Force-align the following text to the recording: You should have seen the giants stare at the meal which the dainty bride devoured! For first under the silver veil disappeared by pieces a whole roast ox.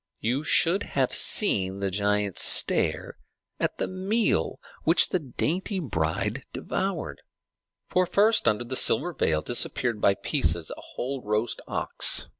You 0.19 0.43
should 0.43 0.81
have 0.97 1.13
seen 1.13 1.79
the 1.79 1.91
giants 1.91 2.41
stare 2.43 3.17
at 3.59 3.77
the 3.77 3.87
meal 3.87 4.59
which 4.83 5.09
the 5.09 5.19
dainty 5.19 5.77
bride 5.79 6.41
devoured! 6.53 7.21
For 7.87 8.07
first 8.07 8.47
under 8.47 8.63
the 8.63 8.75
silver 8.75 9.13
veil 9.13 9.43
disappeared 9.43 10.01
by 10.01 10.15
pieces 10.15 10.71
a 10.75 10.81
whole 10.95 11.21
roast 11.21 11.61
ox. 11.67 12.27